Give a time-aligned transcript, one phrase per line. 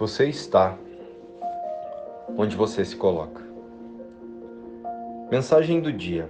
[0.00, 0.78] Você está
[2.34, 3.42] onde você se coloca.
[5.30, 6.26] Mensagem do dia.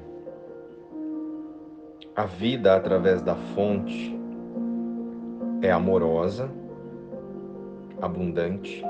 [2.16, 4.12] A vida através da fonte
[5.62, 6.50] é amorosa,
[8.02, 8.84] abundante,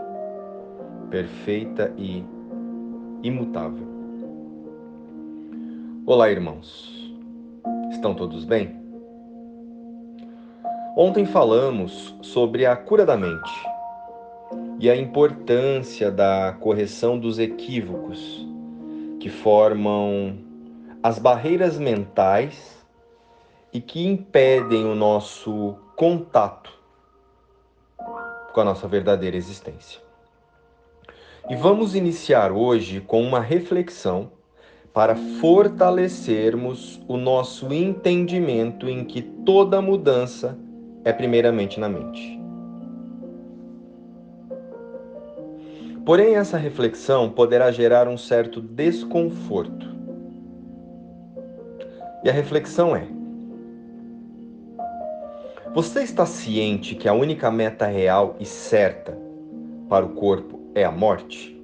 [1.10, 2.24] perfeita e
[3.22, 3.86] imutável.
[6.06, 7.14] Olá, irmãos.
[7.90, 8.80] Estão todos bem?
[10.96, 13.69] Ontem falamos sobre a cura da mente
[14.80, 18.48] e a importância da correção dos equívocos
[19.20, 20.38] que formam
[21.02, 22.82] as barreiras mentais
[23.74, 26.72] e que impedem o nosso contato
[28.54, 30.00] com a nossa verdadeira existência.
[31.50, 34.32] E vamos iniciar hoje com uma reflexão
[34.94, 40.58] para fortalecermos o nosso entendimento em que toda mudança
[41.04, 42.39] é primeiramente na mente.
[46.10, 49.86] Porém, essa reflexão poderá gerar um certo desconforto.
[52.24, 53.06] E a reflexão é:
[55.72, 59.16] Você está ciente que a única meta real e certa
[59.88, 61.56] para o corpo é a morte?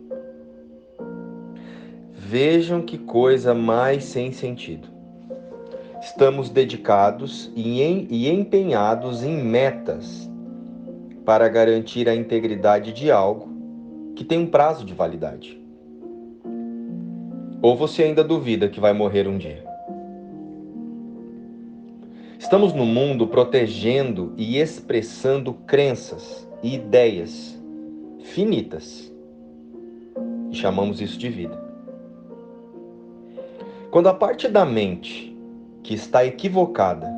[2.12, 4.87] Vejam que coisa mais sem sentido.
[6.01, 10.31] Estamos dedicados e empenhados em metas
[11.25, 13.56] para garantir a integridade de algo
[14.17, 15.61] que tem um prazo de validade?
[17.61, 19.62] Ou você ainda duvida que vai morrer um dia?
[22.39, 27.61] Estamos no mundo protegendo e expressando crenças e ideias
[28.22, 29.12] finitas.
[30.50, 31.62] E chamamos isso de vida.
[33.91, 35.37] Quando a parte da mente
[35.83, 37.12] que está equivocada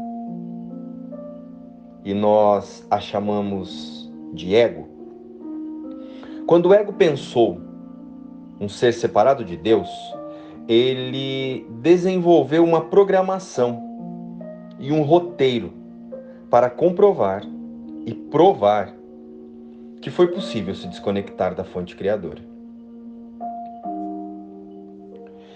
[2.05, 4.98] e nós a chamamos de ego,
[6.49, 7.61] quando o ego pensou
[8.59, 9.87] um ser separado de Deus,
[10.67, 13.83] ele desenvolveu uma programação
[14.81, 15.75] e um roteiro
[16.49, 17.43] para comprovar
[18.07, 18.95] e provar
[20.01, 22.41] que foi possível se desconectar da fonte criadora.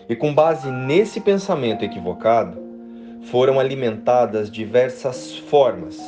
[0.07, 2.59] E com base nesse pensamento equivocado,
[3.23, 5.99] foram alimentadas diversas formas,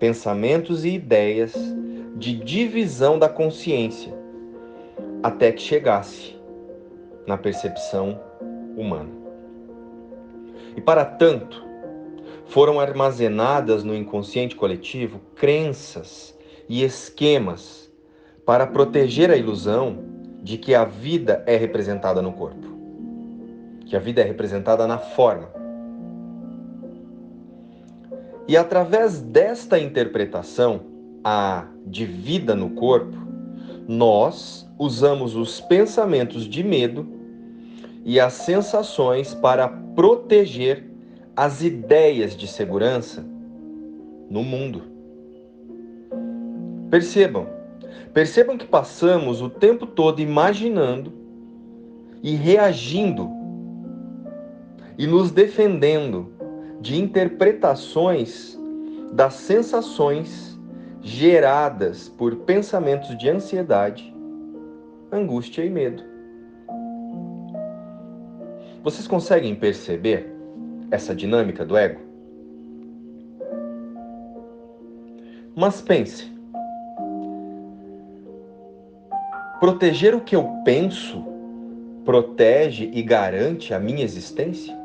[0.00, 1.54] pensamentos e ideias
[2.16, 4.12] de divisão da consciência,
[5.22, 6.34] até que chegasse
[7.26, 8.18] na percepção
[8.76, 9.10] humana.
[10.74, 11.62] E para tanto,
[12.46, 16.36] foram armazenadas no inconsciente coletivo crenças
[16.66, 17.92] e esquemas
[18.44, 19.98] para proteger a ilusão
[20.42, 22.66] de que a vida é representada no corpo,
[23.86, 25.59] que a vida é representada na forma.
[28.50, 30.80] E através desta interpretação,
[31.22, 33.16] a de vida no corpo,
[33.86, 37.06] nós usamos os pensamentos de medo
[38.04, 40.84] e as sensações para proteger
[41.36, 43.24] as ideias de segurança
[44.28, 44.82] no mundo.
[46.90, 47.46] Percebam,
[48.12, 51.12] percebam que passamos o tempo todo imaginando
[52.20, 53.30] e reagindo
[54.98, 56.39] e nos defendendo
[56.80, 58.58] de interpretações
[59.12, 60.58] das sensações
[61.02, 64.14] geradas por pensamentos de ansiedade,
[65.12, 66.02] angústia e medo.
[68.82, 70.32] Vocês conseguem perceber
[70.90, 72.00] essa dinâmica do ego?
[75.54, 76.32] Mas pense:
[79.58, 81.28] proteger o que eu penso
[82.04, 84.79] protege e garante a minha existência?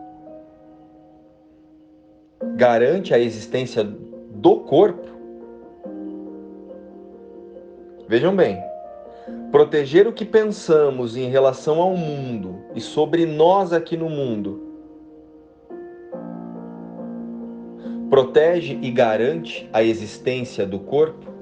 [2.53, 5.07] Garante a existência do corpo?
[8.07, 8.61] Vejam bem,
[9.51, 14.65] proteger o que pensamos em relação ao mundo e sobre nós aqui no mundo
[18.09, 21.33] protege e garante a existência do corpo?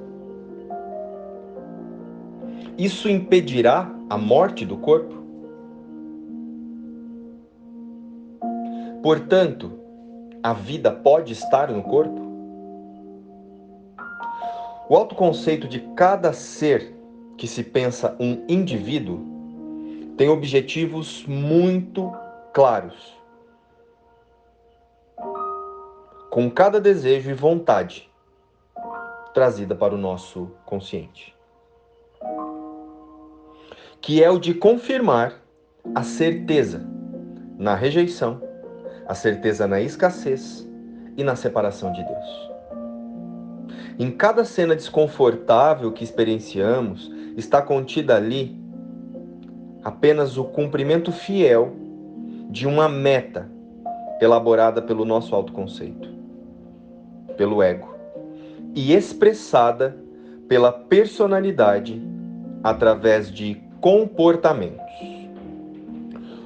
[2.78, 5.22] Isso impedirá a morte do corpo?
[9.04, 9.83] Portanto,
[10.44, 12.22] a vida pode estar no corpo?
[14.90, 16.94] O autoconceito de cada ser
[17.38, 19.32] que se pensa um indivíduo
[20.18, 22.14] tem objetivos muito
[22.54, 23.18] claros.
[26.30, 28.10] Com cada desejo e vontade
[29.34, 31.34] trazida para o nosso consciente.
[34.02, 35.42] Que é o de confirmar
[35.96, 36.86] a certeza
[37.58, 38.53] na rejeição,
[39.14, 40.68] a certeza na escassez
[41.16, 42.52] e na separação de Deus.
[44.00, 48.60] Em cada cena desconfortável que experienciamos, está contida ali
[49.84, 51.76] apenas o cumprimento fiel
[52.50, 53.48] de uma meta
[54.20, 56.10] elaborada pelo nosso autoconceito,
[57.38, 57.94] pelo ego,
[58.74, 59.96] e expressada
[60.48, 62.02] pela personalidade
[62.64, 64.82] através de comportamentos.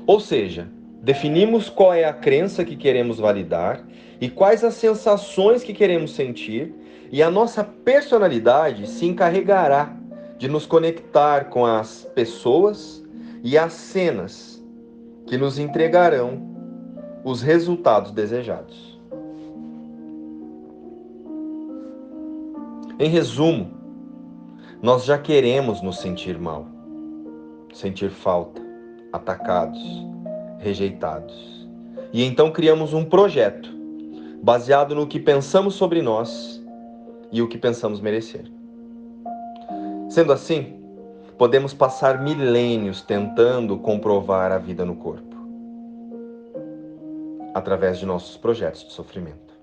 [0.05, 0.67] Ou seja,
[1.07, 3.81] definimos qual é a crença que queremos validar
[4.19, 6.75] e quais as sensações que queremos sentir,
[7.09, 9.95] e a nossa personalidade se encarregará
[10.37, 13.01] de nos conectar com as pessoas
[13.41, 14.61] e as cenas
[15.25, 16.41] que nos entregarão
[17.23, 18.99] os resultados desejados.
[22.99, 23.71] Em resumo,
[24.81, 26.67] nós já queremos nos sentir mal,
[27.71, 28.61] sentir falta,
[29.13, 29.79] atacados,
[30.59, 31.67] rejeitados.
[32.13, 33.69] E então criamos um projeto
[34.41, 36.63] baseado no que pensamos sobre nós
[37.31, 38.45] e o que pensamos merecer.
[40.09, 40.77] Sendo assim,
[41.37, 45.35] podemos passar milênios tentando comprovar a vida no corpo,
[47.53, 49.53] através de nossos projetos de sofrimento.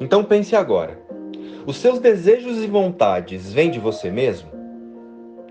[0.00, 0.98] Então pense agora:
[1.66, 4.50] os seus desejos e vontades vêm de você mesmo,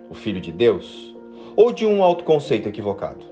[0.10, 1.14] o Filho de Deus,
[1.56, 3.25] ou de um autoconceito equivocado?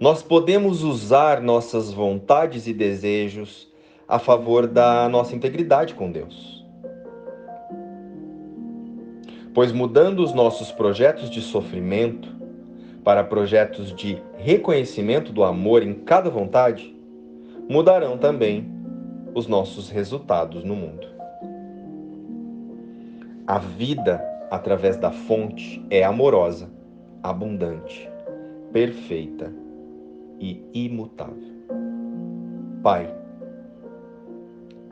[0.00, 3.70] Nós podemos usar nossas vontades e desejos
[4.06, 6.62] a favor da nossa integridade com Deus
[9.54, 12.28] pois mudando os nossos projetos de sofrimento
[13.04, 16.94] para projetos de reconhecimento do amor em cada vontade,
[17.68, 18.70] mudarão também
[19.34, 21.06] os nossos resultados no mundo.
[23.46, 24.22] A vida
[24.52, 26.70] através da fonte é amorosa,
[27.22, 28.06] abundante,
[28.70, 29.50] perfeita
[30.38, 31.54] e imutável.
[32.82, 33.10] Pai,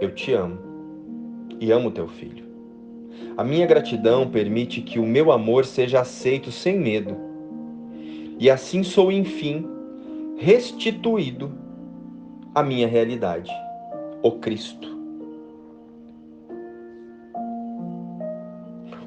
[0.01, 0.59] eu te amo
[1.61, 2.47] e amo teu filho.
[3.37, 7.15] A minha gratidão permite que o meu amor seja aceito sem medo.
[8.39, 9.69] E assim sou, enfim,
[10.39, 11.53] restituído
[12.55, 13.53] à minha realidade,
[14.23, 15.00] o Cristo.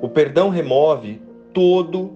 [0.04, 1.22] O perdão remove
[1.54, 2.12] todo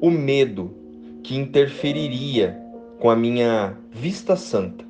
[0.00, 0.74] o medo
[1.22, 2.60] que interferiria
[2.98, 4.84] com a minha vista santa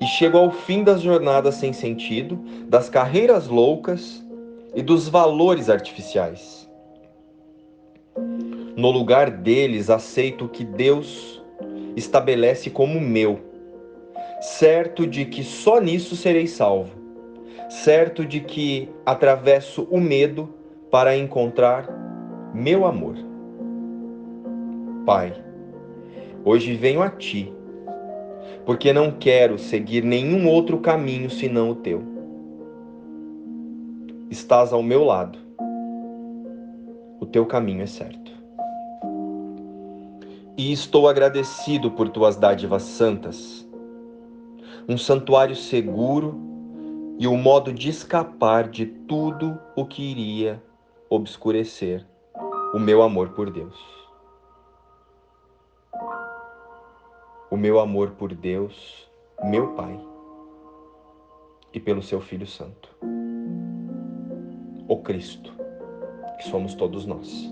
[0.00, 2.38] e chego ao fim das jornadas sem sentido,
[2.68, 4.24] das carreiras loucas
[4.72, 6.70] e dos valores artificiais.
[8.76, 11.42] No lugar deles, aceito o que Deus
[11.96, 13.40] estabelece como meu,
[14.40, 17.03] certo de que só nisso serei salvo,
[17.82, 20.48] certo de que atravesso o medo
[20.90, 21.88] para encontrar
[22.54, 23.16] meu amor.
[25.04, 25.34] Pai,
[26.44, 27.52] hoje venho a Ti
[28.64, 32.02] porque não quero seguir nenhum outro caminho senão o teu.
[34.30, 35.38] Estás ao meu lado.
[37.20, 38.32] O teu caminho é certo.
[40.56, 43.68] E estou agradecido por tuas dádivas santas,
[44.88, 46.53] um santuário seguro
[47.18, 50.62] e o modo de escapar de tudo o que iria
[51.08, 52.06] obscurecer
[52.74, 54.04] o meu amor por Deus.
[57.54, 59.08] o meu amor por Deus,
[59.44, 59.96] meu Pai,
[61.72, 62.88] e pelo seu Filho Santo,
[64.88, 65.52] o Cristo,
[66.36, 67.48] que somos todos nós.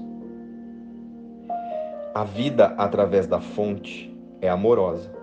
[2.13, 5.15] A vida através da fonte é amorosa,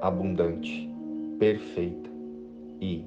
[0.00, 0.90] abundante,
[1.38, 2.10] perfeita
[2.80, 3.06] e